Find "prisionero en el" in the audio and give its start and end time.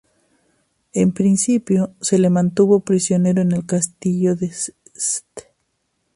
2.79-3.67